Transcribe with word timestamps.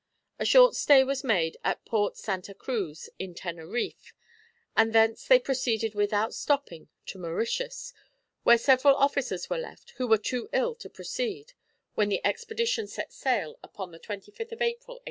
A 0.39 0.45
short 0.45 0.73
stay 0.75 1.03
was 1.03 1.23
made 1.23 1.57
at 1.63 1.85
Port 1.85 2.17
Santa 2.17 2.55
Cruz 2.55 3.07
in 3.19 3.35
Teneriffe, 3.35 4.15
and 4.75 4.93
thence 4.93 5.27
they 5.27 5.37
proceeded 5.39 5.93
without 5.93 6.33
stopping 6.33 6.87
to 7.05 7.19
Mauritius, 7.19 7.93
where 8.41 8.57
several 8.57 8.95
officers 8.95 9.47
were 9.47 9.59
left 9.59 9.91
who 9.97 10.07
were 10.07 10.17
too 10.17 10.49
ill 10.53 10.73
to 10.73 10.89
proceed 10.89 11.53
when 11.93 12.09
the 12.09 12.25
expedition 12.25 12.87
set 12.87 13.13
sail 13.13 13.59
upon 13.61 13.91
the 13.91 13.99
25th 13.99 14.51
of 14.51 14.63
April, 14.63 14.95
1801. 14.95 14.99